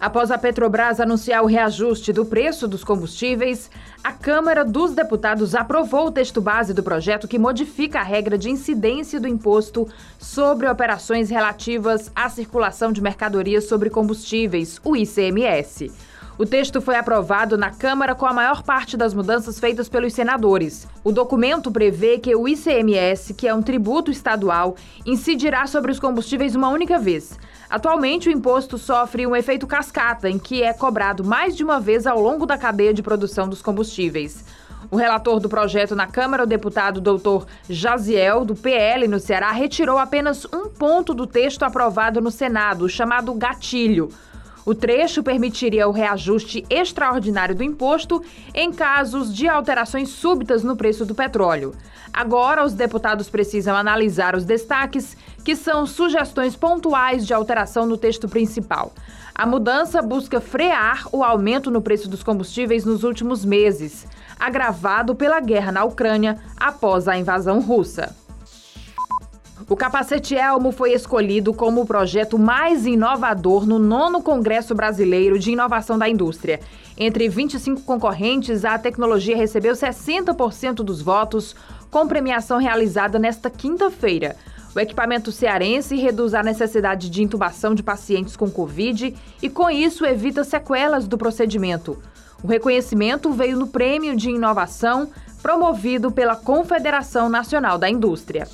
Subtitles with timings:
[0.00, 3.68] Após a Petrobras anunciar o reajuste do preço dos combustíveis,
[4.02, 8.48] a Câmara dos Deputados aprovou o texto base do projeto que modifica a regra de
[8.48, 15.90] incidência do imposto sobre operações relativas à circulação de mercadorias sobre combustíveis, o ICMS.
[16.38, 20.86] O texto foi aprovado na Câmara com a maior parte das mudanças feitas pelos senadores.
[21.02, 26.54] O documento prevê que o ICMS, que é um tributo estadual, incidirá sobre os combustíveis
[26.54, 27.36] uma única vez.
[27.68, 32.06] Atualmente, o imposto sofre um efeito cascata, em que é cobrado mais de uma vez
[32.06, 34.44] ao longo da cadeia de produção dos combustíveis.
[34.92, 39.98] O relator do projeto na Câmara, o deputado doutor Jaziel, do PL no Ceará, retirou
[39.98, 44.08] apenas um ponto do texto aprovado no Senado, chamado gatilho.
[44.68, 48.22] O trecho permitiria o reajuste extraordinário do imposto
[48.54, 51.74] em casos de alterações súbitas no preço do petróleo.
[52.12, 58.28] Agora, os deputados precisam analisar os destaques, que são sugestões pontuais de alteração no texto
[58.28, 58.92] principal.
[59.34, 64.06] A mudança busca frear o aumento no preço dos combustíveis nos últimos meses,
[64.38, 68.14] agravado pela guerra na Ucrânia após a invasão russa.
[69.68, 75.50] O capacete Elmo foi escolhido como o projeto mais inovador no nono Congresso Brasileiro de
[75.50, 76.58] Inovação da Indústria.
[76.96, 81.54] Entre 25 concorrentes, a tecnologia recebeu 60% dos votos,
[81.90, 84.36] com premiação realizada nesta quinta-feira.
[84.74, 90.06] O equipamento cearense reduz a necessidade de intubação de pacientes com Covid e, com isso,
[90.06, 92.02] evita sequelas do procedimento.
[92.42, 95.10] O reconhecimento veio no Prêmio de Inovação
[95.42, 98.48] promovido pela Confederação Nacional da Indústria.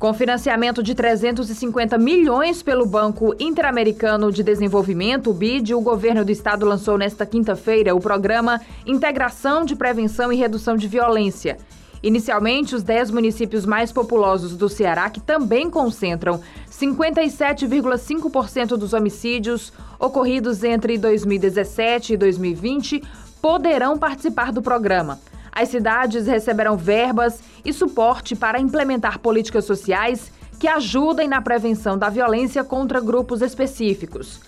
[0.00, 6.32] Com financiamento de 350 milhões pelo Banco Interamericano de Desenvolvimento, o BID, o governo do
[6.32, 11.58] estado lançou nesta quinta-feira o programa Integração de Prevenção e Redução de Violência.
[12.02, 16.40] Inicialmente, os 10 municípios mais populosos do Ceará, que também concentram
[16.70, 23.02] 57,5% dos homicídios ocorridos entre 2017 e 2020,
[23.42, 25.20] poderão participar do programa.
[25.52, 32.08] As cidades receberão verbas e suporte para implementar políticas sociais que ajudem na prevenção da
[32.08, 34.40] violência contra grupos específicos.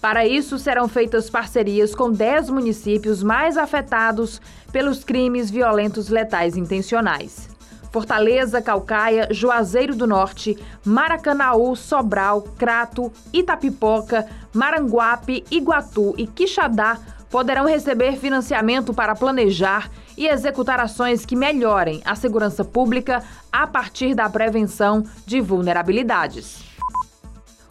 [0.00, 4.40] Para isso, serão feitas parcerias com 10 municípios mais afetados
[4.72, 7.50] pelos crimes violentos letais intencionais.
[7.92, 16.98] Fortaleza, Calcaia, Juazeiro do Norte, Maracanaú, Sobral, Crato, Itapipoca, Maranguape, Iguatu e Quixadá
[17.30, 24.14] poderão receber financiamento para planejar e executar ações que melhorem a segurança pública a partir
[24.14, 26.68] da prevenção de vulnerabilidades.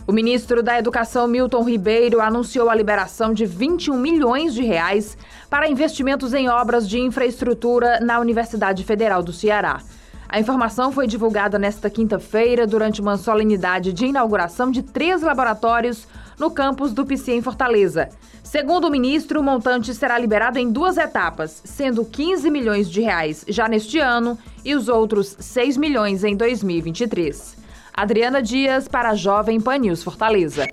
[0.07, 5.15] O ministro da Educação, Milton Ribeiro, anunciou a liberação de 21 milhões de reais
[5.51, 9.81] para investimentos em obras de infraestrutura na Universidade Federal do Ceará.
[10.27, 16.07] A informação foi divulgada nesta quinta-feira durante uma solenidade de inauguração de três laboratórios
[16.39, 18.09] no campus do PC em Fortaleza.
[18.43, 23.45] Segundo o ministro, o montante será liberado em duas etapas, sendo 15 milhões de reais
[23.47, 27.57] já neste ano e os outros 6 milhões em 2023.
[27.93, 30.65] Adriana Dias para a Jovem Pan News Fortaleza.